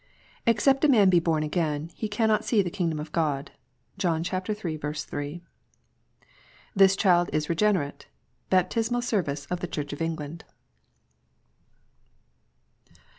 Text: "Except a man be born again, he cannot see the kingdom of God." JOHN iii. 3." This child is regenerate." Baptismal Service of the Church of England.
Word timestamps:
"Except 0.47 0.83
a 0.83 0.87
man 0.87 1.11
be 1.11 1.19
born 1.19 1.43
again, 1.43 1.91
he 1.93 2.09
cannot 2.09 2.43
see 2.43 2.63
the 2.63 2.71
kingdom 2.71 2.99
of 2.99 3.11
God." 3.11 3.51
JOHN 3.99 4.23
iii. 4.33 4.55
3." 4.79 5.41
This 6.75 6.95
child 6.95 7.29
is 7.31 7.49
regenerate." 7.49 8.07
Baptismal 8.49 9.03
Service 9.03 9.45
of 9.51 9.59
the 9.59 9.67
Church 9.67 9.93
of 9.93 10.01
England. 10.01 10.43